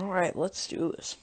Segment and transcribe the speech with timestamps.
[0.00, 1.18] All right, let's do this.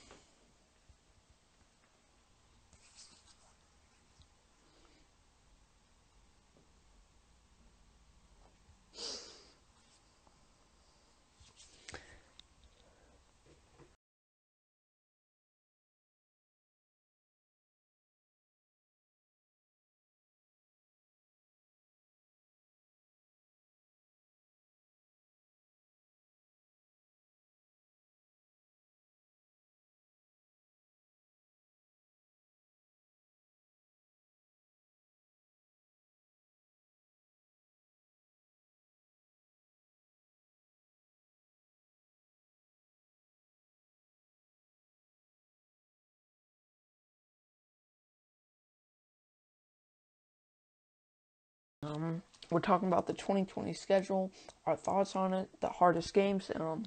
[51.87, 54.31] Um, we're talking about the 2020 schedule,
[54.65, 56.85] our thoughts on it, the hardest games, um,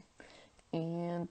[0.73, 1.29] and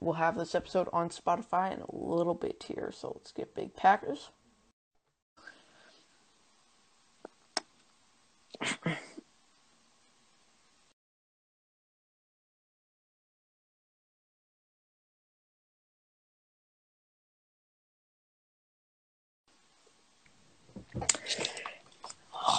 [0.00, 2.92] we'll have this episode on Spotify in a little bit here.
[2.94, 4.30] So let's get Big Packers.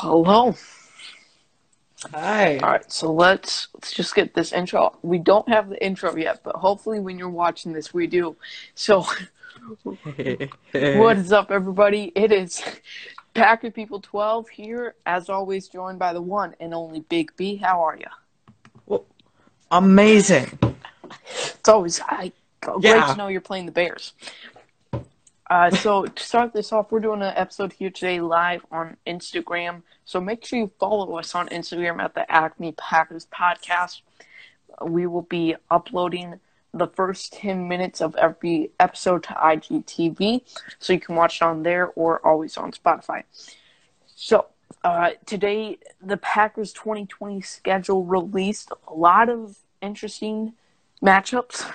[0.03, 0.53] Hello.
[2.11, 2.57] Hi.
[2.57, 4.97] All right, so let's let's just get this intro.
[5.01, 8.35] We don't have the intro yet, but hopefully when you're watching this, we do.
[8.75, 9.05] So,
[10.73, 12.11] what is up, everybody?
[12.15, 12.61] It is
[13.33, 17.55] Packer People 12 here, as always, joined by the one and only Big B.
[17.55, 18.07] How are you?
[18.85, 19.05] Well,
[19.71, 20.59] Amazing.
[21.29, 23.05] It's always I, great Yeah.
[23.05, 24.11] to know you're playing the Bears.
[25.53, 29.83] Uh, so to start this off, we're doing an episode here today live on Instagram.
[30.03, 34.01] So make sure you follow us on Instagram at the Acme Packers Podcast.
[34.83, 36.39] We will be uploading
[36.73, 40.41] the first 10 minutes of every episode to IGTV,
[40.79, 43.21] so you can watch it on there or always on Spotify.
[44.07, 44.47] So
[44.83, 50.53] uh, today, the Packers 2020 schedule released a lot of interesting
[50.99, 51.71] matchups.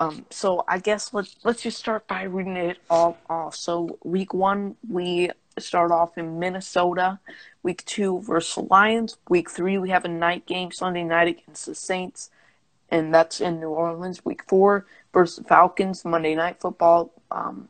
[0.00, 3.54] Um, so I guess let's let's just start by reading it all off.
[3.54, 7.20] So week one we start off in Minnesota.
[7.62, 9.18] Week two versus Lions.
[9.28, 12.30] Week three we have a night game Sunday night against the Saints,
[12.90, 14.24] and that's in New Orleans.
[14.24, 16.02] Week four versus Falcons.
[16.02, 17.12] Monday night football.
[17.30, 17.68] Um,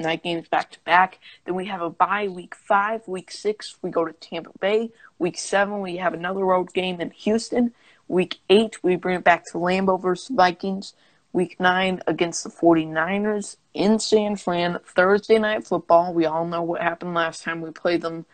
[0.00, 1.20] night games back to back.
[1.44, 3.06] Then we have a bye week five.
[3.06, 4.90] Week six we go to Tampa Bay.
[5.20, 7.72] Week seven we have another road game in Houston.
[8.08, 10.94] Week eight we bring it back to Lambeau versus Vikings.
[11.38, 14.80] Week 9 against the 49ers in San Fran.
[14.84, 16.12] Thursday night football.
[16.12, 18.26] We all know what happened last time we played them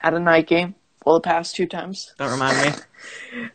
[0.00, 0.74] at a night game.
[1.04, 2.14] Well, the past two times.
[2.16, 2.78] Don't remind me.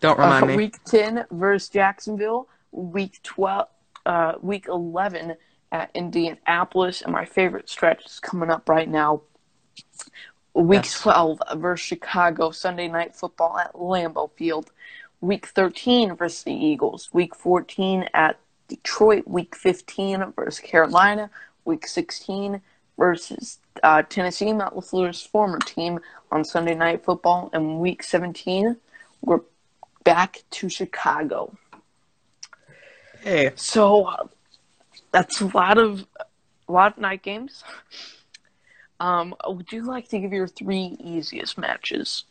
[0.01, 0.56] Don't remind Uh, me.
[0.57, 2.47] Week 10 versus Jacksonville.
[2.72, 3.68] Week 12,
[4.06, 5.35] uh, week 11
[5.72, 7.02] at Indianapolis.
[7.02, 9.22] And my favorite stretch is coming up right now.
[10.53, 11.02] Week Yes.
[11.02, 12.52] 12 versus Chicago.
[12.52, 14.69] Sunday night football at Lambeau Field.
[15.22, 17.09] Week 13 versus the Eagles.
[17.13, 18.38] Week 14 at
[18.68, 19.28] Detroit.
[19.28, 21.30] Week 15 versus Carolina.
[21.66, 22.62] Week 16
[22.98, 26.00] versus uh, Tennessee, Matt LaFleur's former team,
[26.31, 27.50] on Sunday Night Football.
[27.53, 28.78] And Week 17,
[29.22, 29.42] we're
[30.03, 31.58] back to Chicago.
[33.22, 34.28] Hey, So uh,
[35.12, 36.06] that's a lot of
[36.68, 37.64] a lot of night games.
[39.00, 42.26] Um, would you like to give your three easiest matches?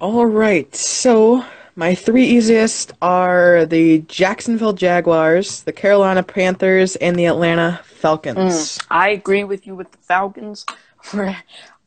[0.00, 0.74] All right.
[0.74, 1.44] So
[1.76, 8.78] my three easiest are the Jacksonville Jaguars, the Carolina Panthers, and the Atlanta Falcons.
[8.90, 10.64] I agree with you with the Falcons.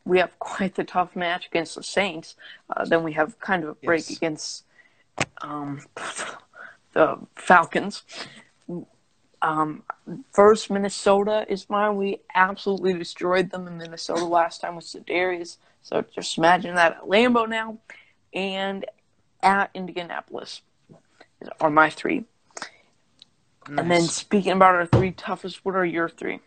[0.06, 2.36] We have quite the tough match against the Saints.
[2.70, 4.18] Uh, then we have kind of a break Yes.
[4.18, 4.66] against
[5.42, 5.80] um,
[6.94, 8.04] the Falcons.
[9.42, 9.84] Um,
[10.34, 11.96] first, Minnesota is mine.
[11.96, 15.56] We absolutely destroyed them in Minnesota last time with Za'Darius.
[15.84, 17.78] So just imagine that at Lambeau now.
[18.34, 18.86] And
[19.42, 20.62] at Indianapolis
[21.60, 22.26] are my three.
[23.68, 26.40] And then speaking about our three toughest, what are your three?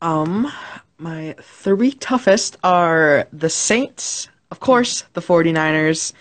[0.00, 0.52] Um,
[0.98, 6.12] my three toughest are the Saints, of course, the 49ers,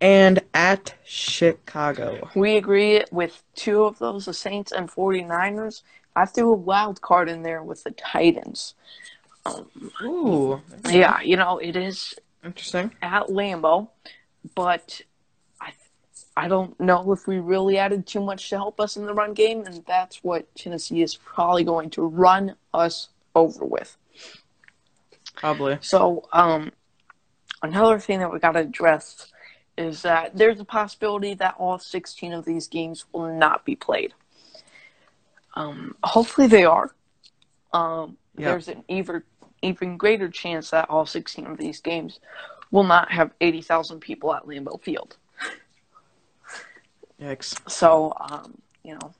[0.00, 2.28] and at Chicago.
[2.34, 5.82] We agree with two of those, the Saints and 49ers.
[6.14, 8.74] I threw a wild card in there with the Titans.
[10.02, 12.14] Ooh, Yeah, you know, it is
[12.44, 12.90] interesting.
[13.02, 13.88] at Lambeau,
[14.54, 15.00] but
[15.60, 15.72] I
[16.36, 19.32] I don't know if we really added too much to help us in the run
[19.34, 23.96] game, and that's what Tennessee is probably going to run us over with.
[25.36, 25.78] Probably.
[25.80, 26.72] So, um,
[27.62, 29.32] another thing that we got to address
[29.78, 34.12] is that there's a possibility that all 16 of these games will not be played.
[35.54, 36.94] Um, hopefully they are.
[37.72, 38.50] Um, Yeah.
[38.50, 39.22] There's an even
[39.62, 42.20] even greater chance that all 16 of these games
[42.70, 45.16] will not have 80,000 people at Lambeau Field.
[47.20, 47.58] Yikes.
[47.68, 49.12] So, um, you know,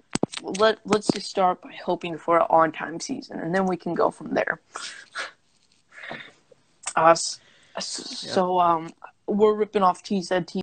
[0.43, 4.11] let let's just start by hoping for an on-time season, and then we can go
[4.11, 4.61] from there.
[6.97, 7.15] Uh,
[7.79, 8.91] so um,
[9.27, 10.57] we're ripping off TZT.
[10.57, 10.63] it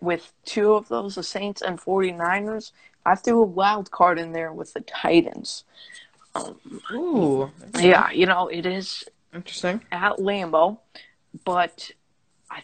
[0.00, 2.72] with two of those, the Saints and 49ers.
[3.04, 5.64] I threw a wild card in there with the Titans.
[6.34, 6.58] Um,
[6.92, 7.50] Ooh.
[7.78, 9.80] yeah, you know, it is Interesting.
[9.92, 10.78] at Lambeau,
[11.44, 11.90] but
[12.50, 12.62] I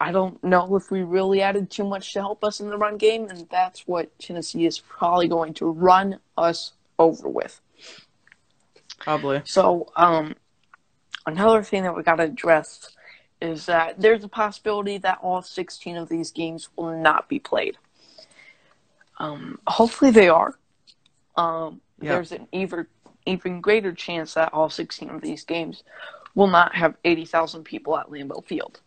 [0.00, 2.98] I don't know if we really added too much to help us in the run
[2.98, 7.60] game, and that's what Tennessee is probably going to run us over with.
[8.98, 9.42] Probably.
[9.44, 10.34] So, um,
[11.26, 12.90] another thing that we got to address
[13.40, 17.76] is that there's a possibility that all 16 of these games will not be played.
[19.18, 20.58] Um, hopefully they are.
[21.36, 22.12] Um, Yeah.
[22.14, 22.86] There's an even
[23.26, 25.84] even greater chance that all 16 of these games
[26.34, 28.80] will not have 80,000 people at Lambeau Field.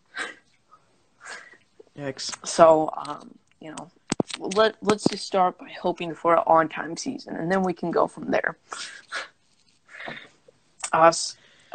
[1.96, 2.36] Yikes.
[2.46, 3.92] So, um, you know,
[4.40, 8.08] let let's just start by hoping for an on-time season, and then we can go
[8.08, 8.58] from there.
[10.92, 11.12] Uh,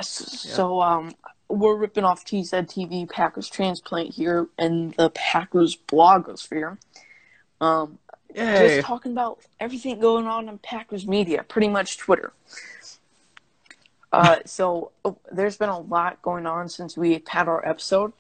[0.01, 1.15] So, um,
[1.49, 6.79] we're ripping off TZTV Packers transplant here in the Packers blogosphere.
[7.61, 7.99] Um,
[8.35, 8.77] Yay.
[8.77, 12.33] just talking about everything going on in Packers media, pretty much Twitter.
[14.13, 18.13] Uh, so oh, there's been a lot going on since we had our episode.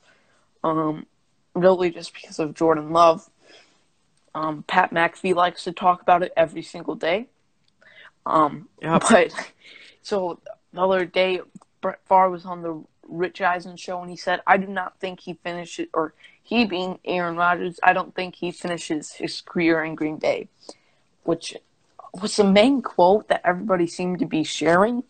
[0.65, 1.07] Um,
[1.55, 3.29] really just because of Jordan Love.
[4.35, 7.27] Um, Pat McAfee likes to talk about it every single day.
[8.27, 9.03] Um, Yep.
[9.11, 9.33] but
[10.03, 10.41] so
[10.73, 11.41] the other day,
[11.81, 15.21] Brett Favre was on the Rich Eisen show, and he said, "I do not think
[15.21, 19.95] he finishes, or he being Aaron Rodgers, I don't think he finishes his career in
[19.95, 20.49] Green Bay,"
[21.25, 21.57] which
[22.21, 25.05] was the main quote that everybody seemed to be sharing.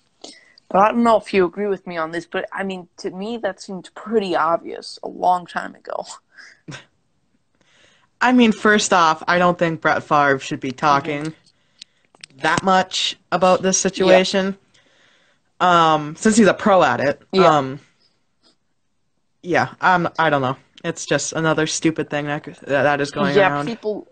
[0.69, 3.11] But I don't know if you agree with me on this, but I mean, to
[3.11, 6.05] me, that seemed pretty obvious a long time ago.
[8.21, 11.33] I mean, first off, I don't think Brett Favre should be talking
[12.43, 14.57] that much about this situation.
[15.61, 17.23] Um, since he's a pro at it.
[17.33, 17.57] Yeah.
[17.57, 17.81] Um,
[19.43, 20.57] yeah, um, I don't know.
[20.85, 23.37] It's just another stupid thing that that is going on.
[23.37, 23.67] yeah, around.
[23.67, 24.09] people.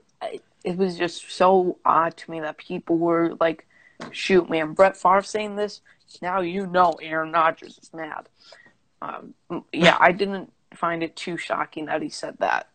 [0.64, 3.66] It was just so odd to me that people were like,
[4.10, 5.80] "Shoot, man, Brett Favre saying this.
[6.20, 8.28] Now you know Aaron Rodgers is mad."
[9.00, 9.34] Um,
[9.72, 12.68] yeah, I didn't find it too shocking that he said that.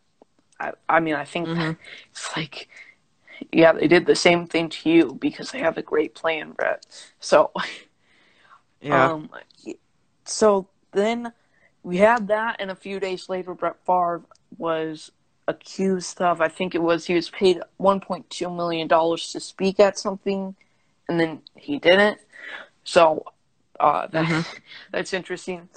[0.60, 1.78] I, I mean, I think Mhm.
[2.12, 2.70] it's like,
[3.52, 6.86] yeah, they did the same thing to you because they have a great plan, Brett.
[7.20, 7.52] So,
[8.82, 9.12] yeah.
[9.12, 9.30] um,
[10.26, 11.34] so then
[11.84, 14.22] we had that, and a few days later, Brett Favre
[14.58, 15.12] was
[15.48, 20.56] accused of, I think it was, he was paid $1.2 million to speak at something,
[21.10, 22.20] and then he didn't.
[22.84, 23.26] So,
[23.80, 24.46] uh, that, Mhm.
[24.92, 25.70] that's interesting.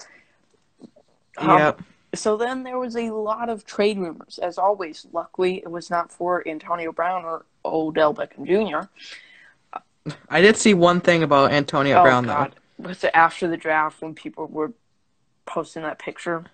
[1.39, 1.81] Um, yep.
[2.15, 4.39] So then there was a lot of trade rumors.
[4.39, 8.89] As always, luckily it was not for Antonio Brown or Odell Beckham Jr.
[10.29, 14.03] I did see one thing about Antonio oh Brown God, was it after the draft
[14.03, 14.73] when people were
[15.47, 16.45] posting that picture?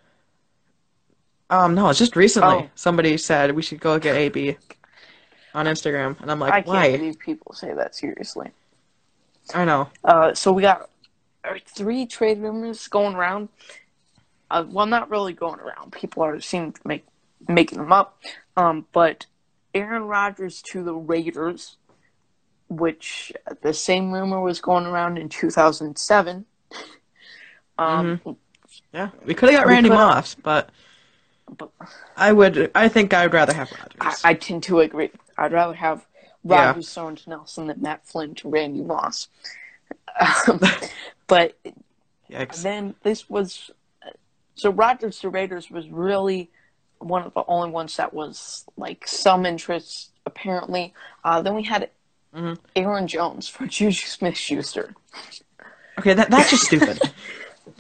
[1.50, 2.54] Um, no, it's just recently.
[2.54, 2.70] Oh.
[2.74, 4.56] Somebody said we should go get AB
[5.54, 6.96] on Instagram, and I'm like, I can't why?
[6.96, 8.50] believe people say that seriously.
[9.52, 9.88] I know.
[10.04, 10.88] Uh, so we got
[11.44, 13.48] uh, three trade rumors going around.
[14.50, 15.92] Uh, well, not really going around.
[15.92, 17.04] People are seem to make
[17.48, 18.20] making them up.
[18.56, 19.26] Um, but
[19.74, 21.76] Aaron Rodgers to the Raiders,
[22.68, 23.32] which
[23.62, 26.44] the same rumor was going around in 2007.
[27.78, 28.20] Um,
[28.92, 30.70] Yeah, we could have got We Randy coulda- Moss, but
[31.56, 31.70] but
[32.16, 32.70] I would.
[32.74, 34.20] I think I would rather have I, Rodgers.
[34.24, 35.10] I tend to agree.
[35.38, 36.06] I'd rather have
[36.44, 36.66] Yeah.
[36.66, 39.28] Rodgers, Sorensen, Nelson than Matt Flynn to Randy Moss.
[40.48, 40.60] Um,
[41.26, 41.58] but
[42.30, 42.62] Yikes.
[42.62, 43.70] then this was
[44.54, 46.50] So Roger Raiders was really
[46.98, 50.92] one of the only ones that was like some interest apparently.
[51.24, 51.90] Uh, then we had
[52.34, 52.58] Mhm.
[52.76, 54.94] Aaron Jones for Juju Smith Schuster.
[55.98, 57.00] Okay, that that's just stupid.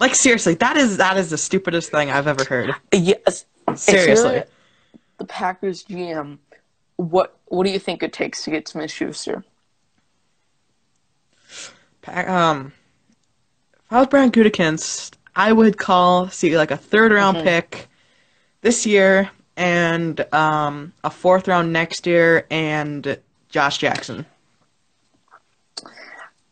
[0.00, 2.74] like seriously, that is that is the stupidest thing I've ever heard.
[2.92, 3.44] Yes,
[3.76, 4.42] Seriously.
[5.18, 6.38] The Packers GM,
[6.96, 9.44] what what do you think it takes to get Smith Schuster?
[12.06, 12.72] Um,
[13.84, 17.42] if I was Brian Gutekunst, I would call see like a third round Mhm.
[17.44, 17.88] pick
[18.62, 23.18] this year and um a fourth round next year and
[23.50, 24.24] Josh Jackson.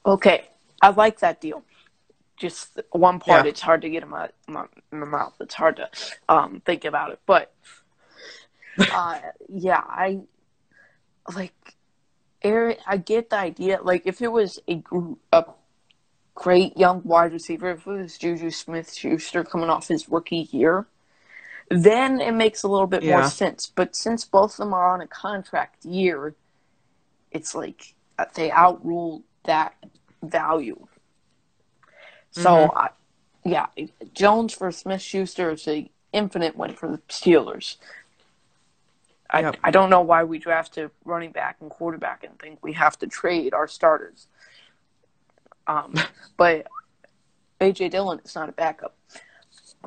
[0.04, 0.44] Okay,
[0.82, 1.62] I like that deal.
[2.40, 3.50] Just one part, Yeah.
[3.50, 5.34] it's hard to get in my, my, my mouth.
[5.40, 5.90] It's hard to
[6.28, 7.20] um, think about it.
[7.26, 7.52] But
[8.92, 9.18] uh,
[9.48, 10.20] yeah, I
[11.34, 11.52] like
[12.42, 12.78] Eric.
[12.86, 13.80] I get the idea.
[13.82, 14.82] Like if it was a
[15.32, 15.44] a
[16.34, 20.86] great young wide receiver, if it was Juju Smith Schuster coming off his rookie year,
[21.70, 23.66] then it makes a little bit more sense.
[23.74, 26.36] But since both of them are on a contract year,
[27.32, 29.74] it's like uh, they outrule that
[30.22, 30.86] value.
[32.38, 32.76] So, Mhm.
[32.76, 32.90] I,
[33.44, 33.66] yeah,
[34.14, 37.76] Jones for Smith Schuster is a infinite win for the Steelers.
[39.30, 39.56] I, Yep.
[39.62, 42.98] I don't know why we draft a running back and quarterback and think we have
[43.00, 44.28] to trade our starters.
[45.66, 45.94] Um,
[46.36, 46.66] but
[47.60, 48.96] AJ Dillon is not a backup.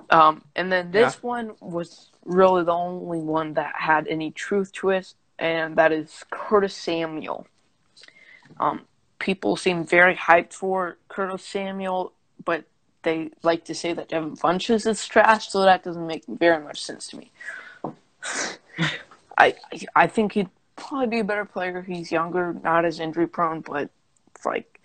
[0.10, 4.89] Um, and then this one was really the only one that had any truth to
[4.89, 7.48] it, and that is Curtis Samuel.
[8.60, 8.86] Um,
[9.20, 12.65] people seem very hyped for Curtis Samuel, but
[13.03, 16.83] they like to say that Devin Funchess is trash, so that doesn't make very much
[16.83, 17.31] sense to me.
[19.38, 19.55] I
[19.95, 21.79] I think he'd probably be a better player.
[21.79, 23.89] If he's younger, not as injury prone, but
[24.36, 24.79] it's like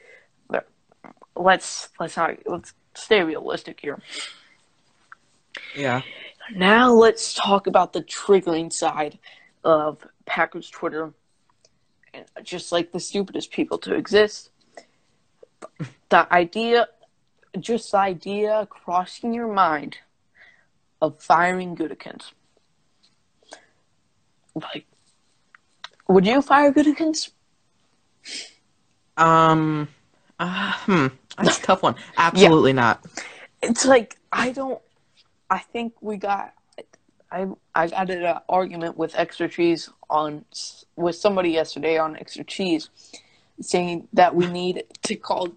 [1.37, 4.01] let's let's not let's stay realistic here.
[5.77, 6.03] Yeah.
[6.55, 9.19] Now let's talk about the triggering side
[9.65, 11.13] of Packers Twitter,
[12.15, 14.51] and just like the stupidest people to exist.
[16.09, 16.89] The idea,
[17.57, 19.99] just the idea crossing your mind
[21.01, 22.33] of firing Gutekunst.
[24.55, 24.87] Like,
[26.09, 27.31] would you fire Gutekunst?
[29.17, 29.89] Um.
[30.39, 31.07] Uh, hmm.
[31.39, 31.97] That's a tough one.
[32.17, 33.05] Absolutely not.
[33.63, 34.81] It's like I don't.
[35.51, 36.53] I think we got.
[37.31, 40.45] I I got in an argument with extra cheese on
[40.97, 42.89] with somebody yesterday on extra cheese,
[43.61, 45.49] saying that we need to call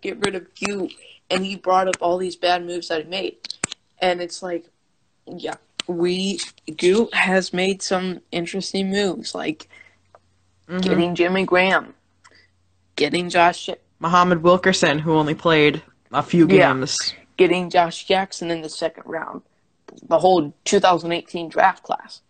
[0.00, 0.88] get rid of you,
[1.32, 3.36] and he brought up all these bad moves that he made,
[4.00, 4.66] and it's like,
[5.26, 5.54] yeah,
[5.88, 6.38] we
[6.76, 9.68] Goot has made some interesting moves, like
[10.68, 10.82] Mhm.
[10.82, 11.94] getting Jimmy Graham,
[12.96, 16.72] getting Josh Muhammad Wilkerson, who only played a few Yeah.
[16.72, 17.14] games.
[17.38, 19.42] getting Josh Jackson in the second round,
[20.02, 22.20] the whole 2018 draft class,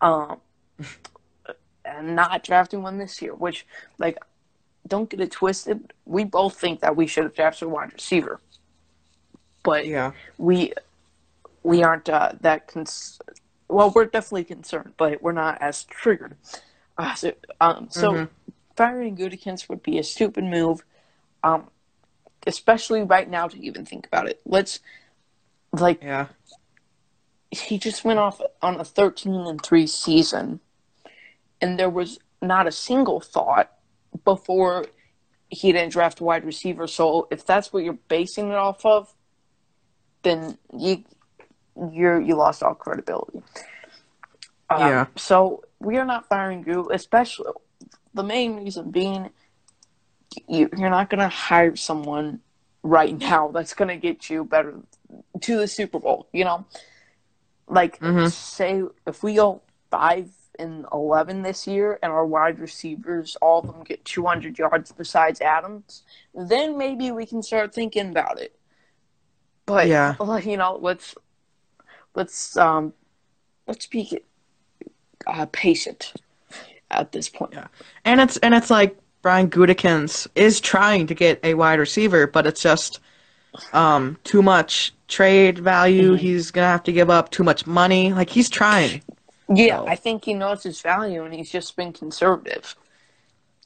[0.00, 0.40] um,
[1.84, 3.34] and not drafting one this year.
[3.34, 3.66] Which,
[3.98, 4.16] like,
[4.86, 5.92] don't get it twisted.
[6.04, 8.40] We both think that we should have drafted a wide receiver,
[9.62, 10.12] but Yeah.
[10.38, 10.72] we
[11.62, 13.20] we aren't uh, that cons-
[13.68, 13.90] well.
[13.90, 16.36] We're definitely concerned, but we're not as triggered.
[16.96, 18.28] Uh, so, um, so Mhm.
[18.76, 20.84] firing Gutekunst would be a stupid move,
[21.42, 21.70] um,
[22.46, 24.40] especially right now to even think about it.
[24.46, 24.80] Let's
[25.72, 26.28] like Yeah.
[27.50, 30.60] he just went off on a thirteen and three season,
[31.60, 33.70] and there was not a single thought
[34.24, 34.86] before
[35.48, 36.86] he didn't draft a wide receiver.
[36.86, 39.14] So if that's what you're basing it off of,
[40.22, 41.04] then you
[41.92, 43.42] you're you lost all credibility.
[44.68, 45.06] Um, Yeah.
[45.16, 47.52] So we are not firing Goo, especially
[48.14, 49.30] the main reason being
[50.48, 52.40] you, you're not going to hire someone
[52.82, 54.74] right now that's going to get you better
[55.40, 56.28] to the Super Bowl.
[56.32, 56.66] You know,
[57.66, 58.30] like Mhm.
[58.30, 63.66] say if we go five and eleven this year, and our wide receivers all of
[63.66, 66.02] them get 200 yards besides Adams,
[66.34, 68.54] then maybe we can start thinking about it.
[69.66, 70.14] But Yeah.
[70.44, 71.14] you know, let's
[72.14, 72.92] let's um
[73.66, 74.20] let's be
[75.26, 76.12] uh, patient
[76.90, 77.52] at this point.
[77.54, 77.66] Yeah.
[78.04, 82.46] And it's and it's like Brian Gutekunst is trying to get a wide receiver, but
[82.46, 83.00] it's just
[83.72, 86.14] um too much trade value.
[86.14, 86.18] Mhm.
[86.18, 88.12] He's gonna have to give up too much money.
[88.12, 89.02] Like he's trying.
[89.52, 92.76] Yeah, So- I think he knows his value and he's just been conservative.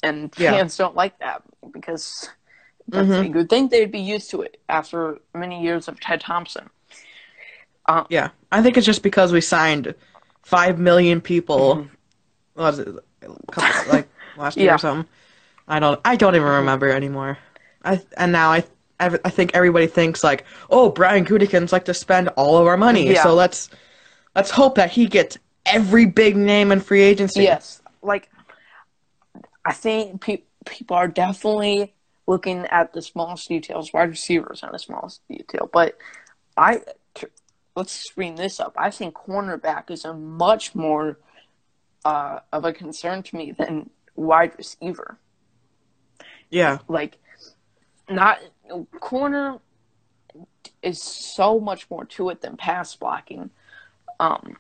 [0.02, 0.52] And Yeah.
[0.52, 2.28] fans don't like that because
[2.88, 3.26] that's Mhm.
[3.26, 6.70] a good thing they'd be used to it after many years of Ted Thompson.
[8.08, 8.30] Yeah.
[8.50, 9.94] I think it's just because we signed
[10.42, 11.76] five million people.
[11.76, 11.88] Mhm.
[12.56, 14.74] a couple, like last year Yeah.
[14.76, 15.08] or something?
[15.66, 17.36] I don't I don't even remember anymore.
[17.84, 18.62] I and now I
[19.00, 22.76] ev- I think everybody thinks like, oh, Brian Gutekunst like to spend all of our
[22.76, 23.24] money, Yeah.
[23.24, 23.70] so let's
[24.36, 25.36] let's hope that he gets
[25.66, 27.42] every big name in free agency.
[27.42, 28.30] Yes, like
[29.64, 31.94] I think pe- people are definitely
[32.26, 33.92] looking at the smallest details.
[33.92, 35.97] Wide receivers are the smallest detail, but
[36.56, 36.80] I
[37.14, 37.26] t-
[37.76, 38.75] let's screen this up.
[38.76, 41.18] I think cornerback is a much more
[42.04, 45.18] uh, of a concern to me than wide receiver.
[46.50, 47.18] yeah, Like,
[48.09, 48.38] not
[49.00, 49.59] corner
[50.83, 53.50] is so much more to it than pass blocking.
[54.21, 54.56] Um,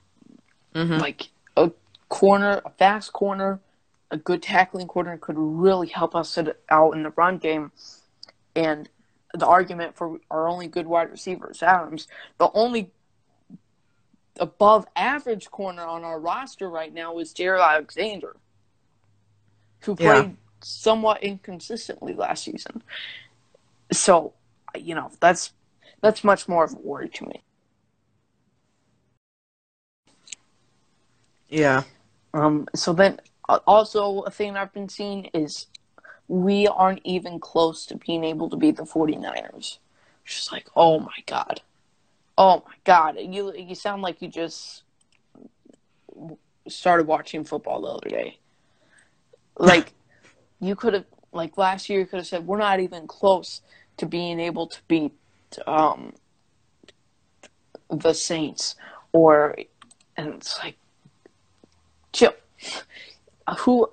[0.74, 1.00] Mhm.
[1.00, 1.70] like a
[2.08, 3.60] corner, a fast corner,
[4.10, 7.72] a good tackling corner could really help us sit out in the run game.
[8.56, 8.88] And
[9.32, 12.06] the argument for our only good wide receiver is Adams.
[12.38, 12.92] The only
[14.38, 18.36] above average corner on our roster right now is Jaire Alexander,
[19.82, 20.12] who Yeah.
[20.22, 22.82] played somewhat inconsistently last season.
[23.92, 24.34] So,
[24.74, 25.52] you know, that's
[26.00, 27.42] that's much more of a worry to me.
[31.48, 31.82] Yeah,
[32.32, 35.66] Um, so then, uh, also a thing I've been seeing is
[36.28, 39.78] we aren't even close to being able to beat the 49ers.
[40.24, 41.60] It's just like, oh my god,
[42.38, 44.82] oh my god, you you sound like you just
[46.68, 48.38] started watching football the other day.
[49.58, 49.92] Like,
[50.60, 53.60] you could have like last year, you could have said we're not even close
[53.98, 55.12] to being able to beat
[55.66, 56.14] um
[57.90, 58.76] the Saints,
[59.12, 59.56] or
[60.16, 60.76] and it's like
[63.60, 63.88] Who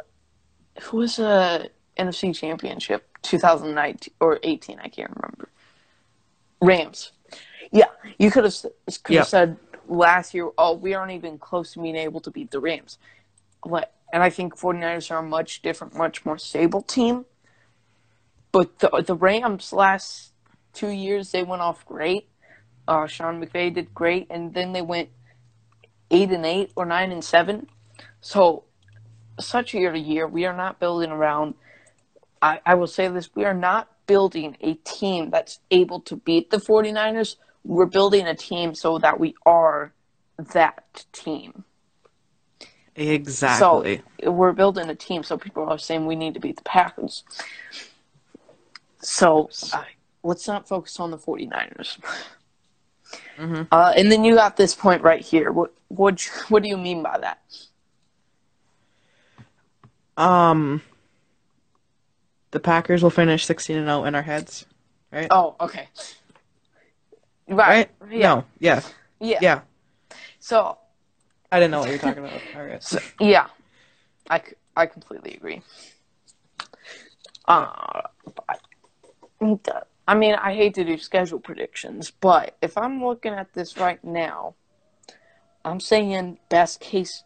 [0.81, 4.79] who was a NFC Championship 2019 or 18?
[4.79, 5.49] I can't remember.
[6.61, 7.11] Rams.
[7.71, 7.85] Yeah,
[8.17, 8.55] you could have
[9.03, 9.27] could have Yep.
[9.27, 12.97] said last year, oh, we aren't even close to being able to beat the Rams.
[13.65, 17.25] Like, and I think 49ers are a much different, much more stable team.
[18.51, 20.33] But the the Rams last
[20.73, 22.29] two years they went off great.
[22.87, 25.09] Uh, Sean McVay did great, and then they went
[26.09, 27.67] eight and eight or nine and seven.
[28.19, 28.65] So,
[29.39, 31.55] such year to year, we are not building around.
[32.41, 36.49] I, I will say this: we are not building a team that's able to beat
[36.49, 37.35] the 49ers.
[37.63, 39.93] We're building a team so that we are
[40.53, 41.63] that team.
[42.95, 44.01] exactly.
[44.21, 45.23] So we're building a team.
[45.23, 47.23] So people are saying we need to beat the Packers.
[48.99, 49.83] So uh,
[50.23, 51.99] let's not focus on the 49ers.
[53.37, 53.67] Mhm.
[53.71, 55.51] Uh, and then you got this point right here.
[55.51, 57.39] What what what do you mean by that?
[60.21, 60.81] Um,
[62.51, 64.65] the Packers will finish sixteen and zero in our heads,
[65.11, 65.27] right?
[65.31, 65.87] Oh, okay.
[67.47, 67.89] Right.
[68.01, 68.11] right?
[68.11, 68.35] Yeah.
[68.35, 68.81] No, yeah,
[69.19, 69.39] Yeah.
[69.41, 69.61] yeah.
[70.39, 70.77] So
[71.51, 72.41] I didn't know what you were talking about.
[72.55, 72.81] All right.
[72.83, 73.47] So, yeah,
[74.29, 74.41] I,
[74.75, 75.61] I completely agree.
[77.47, 78.01] Uh,
[80.07, 84.01] I mean, I hate to do schedule predictions, but if I'm looking at this right
[84.03, 84.55] now,
[85.65, 87.23] I'm saying best case,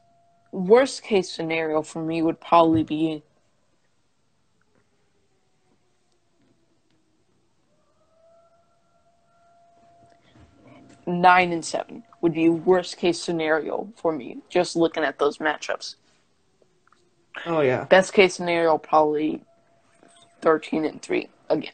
[0.56, 3.24] worst case scenario for me would probably be
[11.06, 14.38] nine and seven would be worst case scenario for me.
[14.50, 15.96] Just looking at those matchups.
[17.46, 17.84] Oh yeah.
[17.84, 19.44] Best case scenario, probably
[20.42, 21.74] thirteen and three again.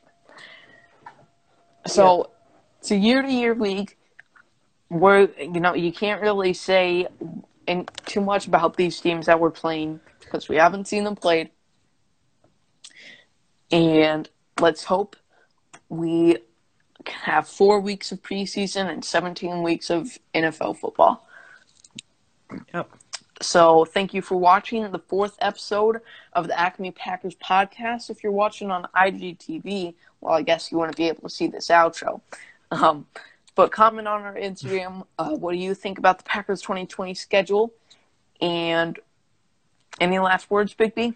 [1.86, 2.32] So
[2.80, 3.96] it's a year to year league.
[4.90, 7.08] Where you know you can't really say
[7.68, 11.50] and too much about these teams that we're playing because we haven't seen them played.
[13.72, 15.16] And let's hope
[15.90, 16.38] we
[17.04, 21.28] can have four weeks of preseason and 17 weeks of NFL football.
[22.74, 22.90] Yep.
[23.42, 26.02] So thank you for watching the fourth episode
[26.34, 28.10] of the Acme Packers podcast.
[28.10, 31.48] If you're watching on IGTV, well, I guess you want to be able to see
[31.48, 32.22] this outro.
[32.70, 33.08] Um,
[33.56, 35.06] but comment on our Instagram.
[35.18, 37.74] Uh, what do you think about the Packers 2020 schedule?
[38.40, 38.98] And
[40.00, 41.14] any last words, Big B?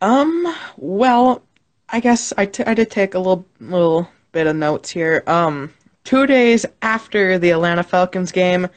[0.00, 0.54] Um.
[0.76, 1.42] Well,
[1.88, 5.22] I guess I, t- I did take a little little bit of notes here.
[5.26, 5.72] Um.
[6.04, 8.68] Two days after the Atlanta Falcons game,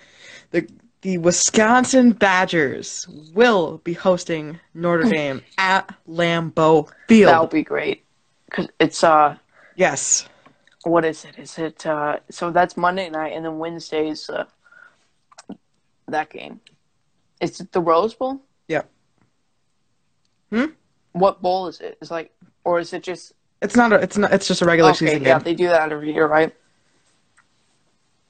[0.51, 0.67] the
[1.01, 7.29] the Wisconsin Badgers will be hosting Notre Dame at Lambeau Field.
[7.29, 8.03] That'll be great.
[8.51, 9.37] Cause it's uh,
[9.75, 10.27] yes.
[10.83, 11.37] What is it?
[11.37, 12.19] Is it uh?
[12.29, 14.45] So that's Monday night, and then Wednesday's uh,
[16.07, 16.59] that game.
[17.41, 18.41] Is it the Rose Bowl?
[18.67, 18.83] Yeah.
[20.51, 20.65] Hmm?
[21.13, 21.97] What bowl is it?
[22.01, 22.31] Is like,
[22.63, 23.95] or is it just It's not a.
[23.97, 24.31] It's not.
[24.33, 24.97] It's just a regular okay?
[25.05, 25.27] season game.
[25.27, 26.53] Yeah, they do that every year, right?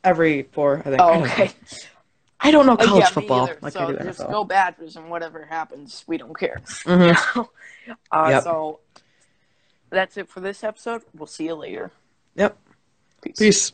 [0.03, 0.97] Every four, I think.
[0.99, 1.51] Oh, okay.
[2.45, 3.57] I don't know Uh, college yeah, football either.
[3.61, 4.31] like so I do just NFL.
[4.31, 6.61] go Badgers, and whatever happens, we don't care.
[6.85, 7.47] Mhm.
[8.11, 8.43] uh, Yep.
[8.43, 8.79] So
[9.89, 11.03] that's it for this episode.
[11.13, 11.91] We'll see you later.
[12.35, 12.57] Yep.
[13.21, 13.39] Peace.
[13.39, 13.71] Peace.